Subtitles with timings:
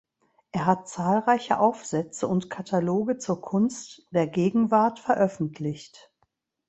[0.51, 6.11] Er hat zahlreiche Aufsätze und Kataloge zur Kunst der Gegenwart veröffentlicht.